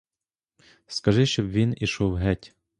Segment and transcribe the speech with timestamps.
[0.87, 2.55] Скажи, щоб він ішов геть.